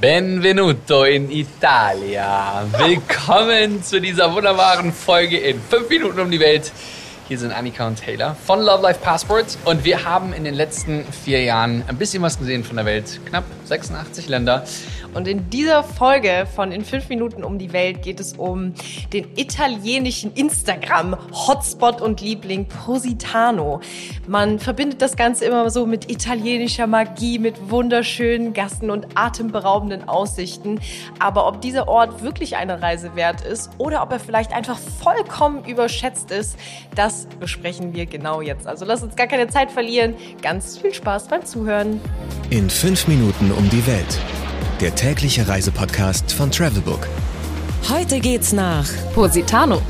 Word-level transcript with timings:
Benvenuto 0.00 1.04
in 1.04 1.30
Italia. 1.30 2.66
Willkommen 2.78 3.82
zu 3.82 4.00
dieser 4.00 4.32
wunderbaren 4.34 4.92
Folge 4.92 5.38
in 5.38 5.60
5 5.60 5.88
Minuten 5.88 6.20
um 6.20 6.30
die 6.30 6.40
Welt. 6.40 6.72
Hier 7.32 7.38
sind 7.38 7.52
Annika 7.52 7.86
und 7.86 7.96
Taylor 7.98 8.34
von 8.34 8.60
Love 8.60 8.82
Life 8.82 9.00
Passport 9.00 9.56
und 9.64 9.86
wir 9.86 10.04
haben 10.04 10.34
in 10.34 10.44
den 10.44 10.52
letzten 10.52 11.02
vier 11.24 11.42
Jahren 11.42 11.82
ein 11.88 11.96
bisschen 11.96 12.22
was 12.22 12.38
gesehen 12.38 12.62
von 12.62 12.76
der 12.76 12.84
Welt. 12.84 13.20
Knapp 13.24 13.44
86 13.64 14.28
Länder. 14.28 14.64
Und 15.14 15.28
in 15.28 15.50
dieser 15.50 15.82
Folge 15.82 16.46
von 16.54 16.72
In 16.72 16.84
5 16.84 17.08
Minuten 17.10 17.44
um 17.44 17.58
die 17.58 17.72
Welt 17.72 18.02
geht 18.02 18.18
es 18.18 18.32
um 18.34 18.72
den 19.12 19.26
italienischen 19.36 20.32
Instagram-Hotspot 20.34 22.00
und 22.00 22.20
Liebling 22.22 22.66
Positano. 22.66 23.80
Man 24.26 24.58
verbindet 24.58 25.02
das 25.02 25.16
Ganze 25.16 25.44
immer 25.44 25.68
so 25.70 25.84
mit 25.84 26.10
italienischer 26.10 26.86
Magie, 26.86 27.38
mit 27.38 27.70
wunderschönen 27.70 28.54
Gassen 28.54 28.90
und 28.90 29.06
atemberaubenden 29.14 30.08
Aussichten. 30.08 30.80
Aber 31.18 31.46
ob 31.46 31.60
dieser 31.60 31.88
Ort 31.88 32.22
wirklich 32.22 32.56
eine 32.56 32.80
Reise 32.80 33.14
wert 33.14 33.42
ist 33.42 33.70
oder 33.76 34.02
ob 34.02 34.12
er 34.12 34.20
vielleicht 34.20 34.52
einfach 34.52 34.78
vollkommen 34.78 35.64
überschätzt 35.66 36.30
ist, 36.30 36.56
das 36.94 37.21
besprechen 37.40 37.94
wir 37.94 38.06
genau 38.06 38.40
jetzt. 38.40 38.66
Also 38.66 38.84
lasst 38.84 39.02
uns 39.02 39.16
gar 39.16 39.26
keine 39.26 39.48
Zeit 39.48 39.70
verlieren. 39.70 40.14
Ganz 40.42 40.78
viel 40.78 40.94
Spaß 40.94 41.28
beim 41.28 41.44
Zuhören. 41.44 42.00
In 42.50 42.68
5 42.68 43.08
Minuten 43.08 43.50
um 43.52 43.68
die 43.70 43.86
Welt 43.86 44.18
der 44.80 44.94
tägliche 44.94 45.46
Reisepodcast 45.46 46.32
von 46.32 46.50
Travelbook. 46.50 47.06
Heute 47.88 48.18
geht's 48.18 48.52
nach 48.52 48.88
Positano. 49.14 49.80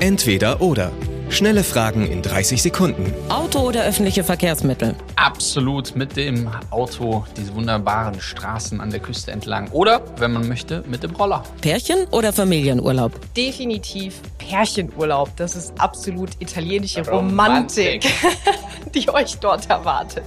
Entweder 0.00 0.60
oder. 0.60 0.92
Schnelle 1.30 1.62
Fragen 1.62 2.10
in 2.10 2.22
30 2.22 2.60
Sekunden. 2.60 3.14
Auto 3.28 3.60
oder 3.60 3.84
öffentliche 3.84 4.24
Verkehrsmittel? 4.24 4.96
Absolut 5.14 5.94
mit 5.94 6.16
dem 6.16 6.50
Auto 6.70 7.24
diese 7.36 7.54
wunderbaren 7.54 8.20
Straßen 8.20 8.80
an 8.80 8.90
der 8.90 8.98
Küste 8.98 9.30
entlang. 9.30 9.70
Oder, 9.70 10.02
wenn 10.18 10.32
man 10.32 10.48
möchte, 10.48 10.82
mit 10.88 11.04
dem 11.04 11.14
Roller. 11.14 11.44
Pärchen 11.60 12.06
oder 12.10 12.32
Familienurlaub? 12.32 13.12
Definitiv 13.36 14.20
Pärchenurlaub. 14.38 15.30
Das 15.36 15.54
ist 15.54 15.72
absolut 15.80 16.30
italienische 16.40 17.08
Romantik, 17.08 18.04
Romantik. 18.04 18.94
die 18.94 19.08
euch 19.08 19.38
dort 19.38 19.70
erwartet. 19.70 20.24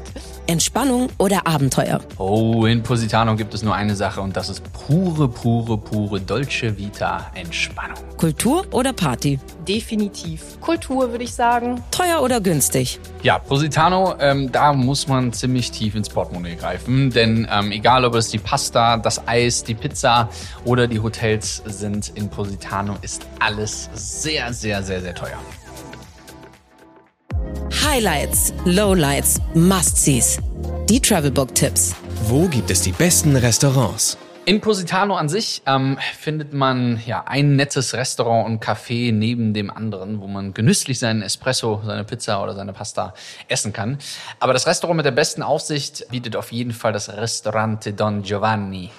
Entspannung 0.47 1.09
oder 1.17 1.47
Abenteuer? 1.47 2.01
Oh, 2.17 2.65
in 2.65 2.83
Positano 2.83 3.35
gibt 3.35 3.53
es 3.53 3.63
nur 3.63 3.73
eine 3.73 3.95
Sache 3.95 4.19
und 4.19 4.35
das 4.35 4.49
ist 4.49 4.61
pure, 4.73 5.29
pure, 5.29 5.77
pure 5.77 6.19
Dolce 6.19 6.77
Vita 6.77 7.31
Entspannung. 7.33 7.97
Kultur 8.17 8.65
oder 8.71 8.91
Party? 8.91 9.39
Definitiv 9.67 10.59
Kultur, 10.59 11.11
würde 11.11 11.23
ich 11.23 11.33
sagen. 11.33 11.81
Teuer 11.91 12.21
oder 12.21 12.41
günstig? 12.41 12.99
Ja, 13.21 13.39
Positano, 13.39 14.15
ähm, 14.19 14.51
da 14.51 14.73
muss 14.73 15.07
man 15.07 15.31
ziemlich 15.31 15.71
tief 15.71 15.95
ins 15.95 16.09
Portemonnaie 16.09 16.55
greifen, 16.55 17.09
denn 17.09 17.47
ähm, 17.49 17.71
egal 17.71 18.03
ob 18.03 18.15
es 18.15 18.27
die 18.27 18.39
Pasta, 18.39 18.97
das 18.97 19.27
Eis, 19.27 19.63
die 19.63 19.75
Pizza 19.75 20.29
oder 20.65 20.87
die 20.87 20.99
Hotels 20.99 21.63
sind, 21.65 22.09
in 22.15 22.29
Positano 22.29 22.97
ist 23.01 23.25
alles 23.39 23.89
sehr, 23.93 24.51
sehr, 24.51 24.83
sehr, 24.83 25.01
sehr 25.01 25.15
teuer. 25.15 25.39
Highlights, 27.93 28.55
Lowlights, 28.65 29.39
Must-Sees. 29.53 30.39
Die 30.89 30.99
Travelbook-Tipps. 30.99 31.93
Wo 32.23 32.47
gibt 32.47 32.71
es 32.71 32.81
die 32.81 32.91
besten 32.91 33.35
Restaurants? 33.35 34.17
In 34.45 34.61
Positano 34.61 35.15
an 35.15 35.29
sich 35.29 35.61
ähm, 35.67 35.99
findet 36.17 36.53
man 36.53 36.99
ja 37.05 37.25
ein 37.27 37.55
nettes 37.55 37.93
Restaurant 37.93 38.47
und 38.47 38.65
Café 38.65 39.13
neben 39.13 39.53
dem 39.53 39.69
anderen, 39.69 40.21
wo 40.21 40.27
man 40.27 40.55
genüsslich 40.55 40.97
seinen 40.97 41.21
Espresso, 41.21 41.83
seine 41.85 42.03
Pizza 42.03 42.41
oder 42.41 42.55
seine 42.55 42.73
Pasta 42.73 43.13
essen 43.47 43.73
kann. 43.73 43.99
Aber 44.39 44.53
das 44.53 44.65
Restaurant 44.65 44.97
mit 44.97 45.05
der 45.05 45.11
besten 45.11 45.43
Aufsicht 45.43 46.07
bietet 46.09 46.35
auf 46.35 46.51
jeden 46.51 46.71
Fall 46.71 46.93
das 46.93 47.15
Restaurante 47.15 47.93
Don 47.93 48.23
Giovanni. 48.23 48.89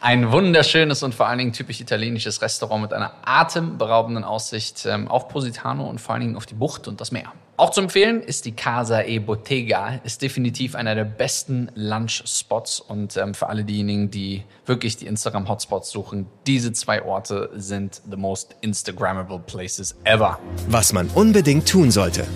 Ein 0.00 0.30
wunderschönes 0.30 1.02
und 1.02 1.16
vor 1.16 1.26
allen 1.26 1.38
Dingen 1.38 1.52
typisch 1.52 1.80
italienisches 1.80 2.40
Restaurant 2.40 2.82
mit 2.82 2.92
einer 2.92 3.12
atemberaubenden 3.24 4.22
Aussicht 4.22 4.86
ähm, 4.86 5.08
auf 5.08 5.26
Positano 5.26 5.90
und 5.90 6.00
vor 6.00 6.14
allen 6.14 6.22
Dingen 6.22 6.36
auf 6.36 6.46
die 6.46 6.54
Bucht 6.54 6.86
und 6.86 7.00
das 7.00 7.10
Meer. 7.10 7.32
Auch 7.58 7.70
zu 7.70 7.80
empfehlen 7.80 8.20
ist 8.20 8.44
die 8.44 8.52
Casa 8.52 9.02
e 9.02 9.18
Bottega, 9.18 10.00
ist 10.04 10.20
definitiv 10.20 10.74
einer 10.74 10.94
der 10.94 11.04
besten 11.04 11.70
Lunch-Spots 11.74 12.80
und 12.80 13.16
ähm, 13.16 13.32
für 13.32 13.48
alle 13.48 13.64
diejenigen, 13.64 14.10
die 14.10 14.42
wirklich 14.66 14.98
die 14.98 15.06
Instagram-Hotspots 15.06 15.90
suchen, 15.90 16.26
diese 16.46 16.74
zwei 16.74 17.02
Orte 17.02 17.48
sind 17.54 18.02
the 18.10 18.16
most 18.18 18.56
Instagrammable 18.60 19.38
places 19.38 19.96
ever. 20.04 20.38
Was 20.68 20.92
man 20.92 21.08
unbedingt 21.14 21.66
tun 21.66 21.90
sollte. 21.90 22.26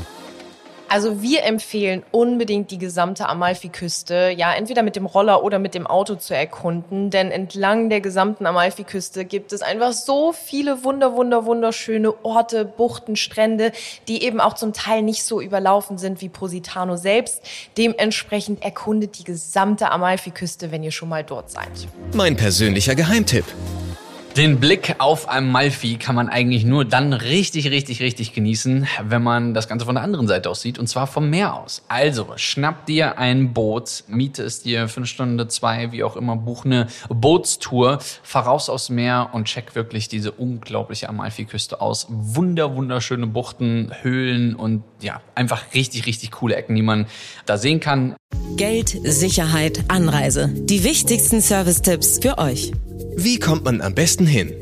Also 0.92 1.22
wir 1.22 1.44
empfehlen 1.44 2.02
unbedingt 2.10 2.72
die 2.72 2.78
gesamte 2.78 3.28
Amalfiküste, 3.28 4.34
ja, 4.36 4.52
entweder 4.52 4.82
mit 4.82 4.96
dem 4.96 5.06
Roller 5.06 5.44
oder 5.44 5.60
mit 5.60 5.74
dem 5.74 5.86
Auto 5.86 6.16
zu 6.16 6.34
erkunden, 6.34 7.10
denn 7.10 7.30
entlang 7.30 7.90
der 7.90 8.00
gesamten 8.00 8.44
Amalfiküste 8.44 9.24
gibt 9.24 9.52
es 9.52 9.62
einfach 9.62 9.92
so 9.92 10.32
viele 10.32 10.82
wunder, 10.82 11.14
wunder, 11.14 11.44
wunderschöne 11.44 12.12
Orte, 12.24 12.64
Buchten, 12.64 13.14
Strände, 13.14 13.70
die 14.08 14.24
eben 14.24 14.40
auch 14.40 14.54
zum 14.54 14.72
Teil 14.72 15.02
nicht 15.02 15.22
so 15.22 15.40
überlaufen 15.40 15.96
sind 15.96 16.20
wie 16.22 16.28
Positano 16.28 16.96
selbst. 16.96 17.40
Dementsprechend 17.78 18.64
erkundet 18.64 19.16
die 19.20 19.24
gesamte 19.24 19.92
Amalfiküste, 19.92 20.72
wenn 20.72 20.82
ihr 20.82 20.90
schon 20.90 21.08
mal 21.08 21.22
dort 21.22 21.52
seid. 21.52 21.70
Mein 22.14 22.36
persönlicher 22.36 22.96
Geheimtipp. 22.96 23.44
Den 24.40 24.58
Blick 24.58 24.94
auf 25.00 25.30
Amalfi 25.30 25.98
kann 25.98 26.14
man 26.14 26.30
eigentlich 26.30 26.64
nur 26.64 26.86
dann 26.86 27.12
richtig, 27.12 27.70
richtig, 27.70 28.00
richtig 28.00 28.32
genießen, 28.32 28.86
wenn 29.04 29.22
man 29.22 29.52
das 29.52 29.68
Ganze 29.68 29.84
von 29.84 29.96
der 29.96 30.02
anderen 30.02 30.28
Seite 30.28 30.48
aus 30.48 30.62
sieht, 30.62 30.78
und 30.78 30.86
zwar 30.86 31.06
vom 31.06 31.28
Meer 31.28 31.52
aus. 31.52 31.82
Also, 31.88 32.26
schnapp 32.36 32.86
dir 32.86 33.18
ein 33.18 33.52
Boot, 33.52 34.04
miete 34.08 34.42
es 34.42 34.62
dir 34.62 34.88
fünf 34.88 35.10
Stunden, 35.10 35.46
zwei, 35.50 35.92
wie 35.92 36.02
auch 36.02 36.16
immer, 36.16 36.36
buch 36.36 36.64
eine 36.64 36.86
Bootstour, 37.10 37.98
fahr 38.22 38.44
raus 38.44 38.70
aufs 38.70 38.88
Meer 38.88 39.28
und 39.34 39.44
check 39.44 39.74
wirklich 39.74 40.08
diese 40.08 40.32
unglaubliche 40.32 41.10
Amalfi-Küste 41.10 41.82
aus. 41.82 42.06
Wunder, 42.08 42.74
wunderschöne 42.74 43.26
Buchten, 43.26 43.92
Höhlen 44.00 44.54
und 44.54 44.84
ja, 45.02 45.20
einfach 45.34 45.74
richtig, 45.74 46.06
richtig 46.06 46.30
coole 46.30 46.56
Ecken, 46.56 46.74
die 46.76 46.82
man 46.82 47.08
da 47.44 47.58
sehen 47.58 47.80
kann. 47.80 48.16
Geld, 48.56 48.96
Sicherheit, 49.04 49.84
Anreise. 49.88 50.48
Die 50.50 50.82
wichtigsten 50.82 51.42
Service-Tipps 51.42 52.20
für 52.22 52.38
euch. 52.38 52.72
Wie 53.22 53.38
kommt 53.38 53.64
man 53.64 53.82
am 53.82 53.94
besten 53.94 54.24
hin? 54.24 54.54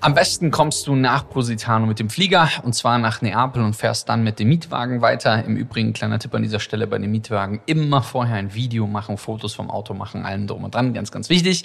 Am 0.00 0.14
besten 0.14 0.52
kommst 0.52 0.86
du 0.86 0.94
nach 0.94 1.28
Positano 1.28 1.84
mit 1.84 1.98
dem 1.98 2.08
Flieger 2.08 2.48
und 2.62 2.72
zwar 2.72 2.98
nach 2.98 3.20
Neapel 3.20 3.64
und 3.64 3.74
fährst 3.74 4.08
dann 4.08 4.22
mit 4.22 4.38
dem 4.38 4.46
Mietwagen 4.46 5.00
weiter. 5.00 5.44
Im 5.44 5.56
Übrigen, 5.56 5.92
kleiner 5.92 6.20
Tipp 6.20 6.32
an 6.36 6.42
dieser 6.44 6.60
Stelle 6.60 6.86
bei 6.86 6.98
dem 6.98 7.10
Mietwagen, 7.10 7.60
immer 7.66 8.04
vorher 8.04 8.36
ein 8.36 8.54
Video 8.54 8.86
machen, 8.86 9.18
Fotos 9.18 9.54
vom 9.54 9.72
Auto 9.72 9.94
machen, 9.94 10.24
allem 10.24 10.46
drum 10.46 10.62
und 10.62 10.76
dran. 10.76 10.94
Ganz, 10.94 11.10
ganz 11.10 11.28
wichtig, 11.30 11.64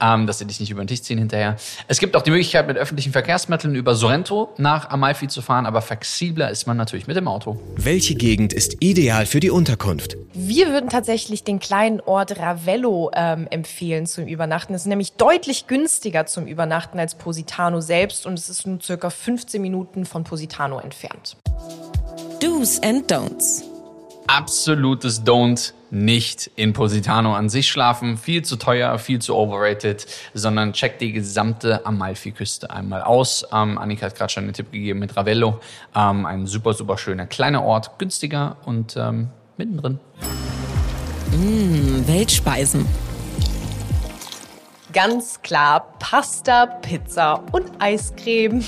ähm, 0.00 0.28
dass 0.28 0.38
sie 0.38 0.44
dich 0.44 0.60
nicht 0.60 0.70
über 0.70 0.80
den 0.80 0.86
Tisch 0.86 1.02
ziehen 1.02 1.18
hinterher. 1.18 1.56
Es 1.88 1.98
gibt 1.98 2.14
auch 2.14 2.22
die 2.22 2.30
Möglichkeit, 2.30 2.68
mit 2.68 2.76
öffentlichen 2.76 3.10
Verkehrsmitteln 3.10 3.74
über 3.74 3.96
Sorrento 3.96 4.54
nach 4.58 4.90
Amalfi 4.90 5.26
zu 5.26 5.42
fahren, 5.42 5.66
aber 5.66 5.82
flexibler 5.82 6.50
ist 6.50 6.68
man 6.68 6.76
natürlich 6.76 7.08
mit 7.08 7.16
dem 7.16 7.26
Auto. 7.26 7.60
Welche 7.74 8.14
Gegend 8.14 8.52
ist 8.52 8.76
ideal 8.78 9.26
für 9.26 9.40
die 9.40 9.50
Unterkunft? 9.50 10.16
Wir 10.34 10.68
würden 10.68 10.88
tatsächlich 10.88 11.42
den 11.42 11.58
kleinen 11.58 12.00
Ort 12.00 12.38
Ravello 12.38 13.10
ähm, 13.12 13.48
empfehlen 13.50 14.06
zum 14.06 14.28
Übernachten. 14.28 14.72
Es 14.72 14.82
ist 14.82 14.86
nämlich 14.86 15.14
deutlich 15.14 15.66
günstiger 15.66 16.26
zum 16.26 16.46
Übernachten 16.46 17.00
als 17.00 17.16
Positano 17.16 17.71
Positano 17.72 17.80
selbst 17.80 18.26
und 18.26 18.38
es 18.38 18.48
ist 18.48 18.66
nun 18.66 18.80
circa 18.80 19.08
15 19.08 19.60
Minuten 19.60 20.04
von 20.04 20.24
Positano 20.24 20.78
entfernt. 20.78 21.36
Do's 22.40 22.80
and 22.82 23.10
Don'ts. 23.10 23.62
Absolutes 24.26 25.24
Don't 25.24 25.72
nicht 25.90 26.50
in 26.56 26.72
Positano 26.72 27.34
an 27.34 27.48
sich 27.48 27.68
schlafen. 27.68 28.16
Viel 28.16 28.42
zu 28.42 28.56
teuer, 28.56 28.98
viel 28.98 29.20
zu 29.20 29.36
overrated, 29.36 30.06
sondern 30.32 30.72
check 30.72 30.98
die 30.98 31.12
gesamte 31.12 31.84
Amalfi-Küste 31.84 32.70
einmal 32.70 33.02
aus. 33.02 33.44
Ähm, 33.52 33.78
Annika 33.78 34.06
hat 34.06 34.16
gerade 34.16 34.32
schon 34.32 34.44
einen 34.44 34.54
Tipp 34.54 34.72
gegeben 34.72 35.00
mit 35.00 35.16
Ravello. 35.16 35.60
Ähm, 35.94 36.26
ein 36.26 36.46
super, 36.46 36.72
super 36.74 36.98
schöner 36.98 37.26
kleiner 37.26 37.62
Ort, 37.64 37.98
günstiger 37.98 38.56
und 38.64 38.96
ähm, 38.96 39.28
mittendrin. 39.56 39.98
Mmh, 41.36 42.06
Weltspeisen. 42.06 42.86
Ganz 44.92 45.40
klar 45.42 45.94
Pasta, 45.98 46.66
Pizza 46.66 47.42
und 47.52 47.70
Eiscreme. 47.78 48.62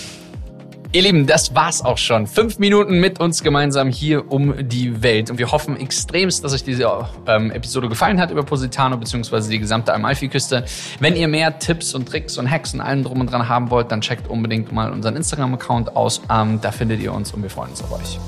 Ihr 0.93 1.03
Lieben, 1.03 1.27
das 1.27 1.55
war's 1.57 1.85
auch 1.85 1.99
schon. 1.99 2.29
Fünf 2.29 2.61
Minuten 2.61 3.01
mit 3.01 3.19
uns 3.19 3.43
gemeinsam 3.43 3.89
hier 3.89 4.31
um 4.31 4.69
die 4.69 5.03
Welt. 5.03 5.29
Und 5.29 5.39
wir 5.39 5.51
hoffen 5.51 5.77
extremst, 5.77 6.45
dass 6.45 6.55
euch 6.55 6.63
diese 6.63 6.89
ähm, 7.27 7.51
Episode 7.51 7.89
gefallen 7.89 8.21
hat 8.21 8.31
über 8.31 8.45
Positano 8.45 8.97
bzw. 8.97 9.51
die 9.51 9.59
gesamte 9.59 9.93
Amalfi-Küste. 9.93 10.65
Wenn 11.01 11.17
ihr 11.17 11.27
mehr 11.27 11.59
Tipps 11.59 11.95
und 11.95 12.09
Tricks 12.09 12.39
und 12.39 12.49
Hacks 12.49 12.75
und 12.75 12.81
allem 12.81 13.03
drum 13.03 13.21
und 13.21 13.33
dran 13.33 13.49
haben 13.49 13.71
wollt, 13.71 13.91
dann 13.91 14.03
checkt 14.03 14.29
unbedingt 14.29 14.71
mal 14.71 14.93
unseren 14.93 15.17
Instagram-Account 15.17 15.97
aus. 15.97 16.23
Ähm, 16.31 16.61
da 16.63 16.71
findet 16.71 17.01
ihr 17.01 17.13
uns 17.13 17.33
und 17.35 17.43
wir 17.43 17.51
freuen 17.51 17.71
uns 17.71 17.83
auf 17.83 17.91
euch. 17.91 18.21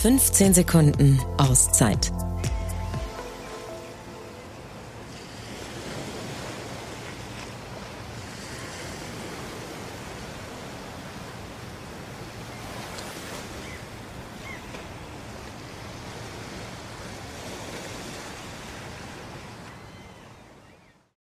15 0.00 0.54
Sekunden 0.54 1.20
Auszeit 1.36 2.10